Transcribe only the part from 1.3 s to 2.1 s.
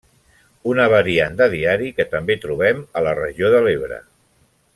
de diari, que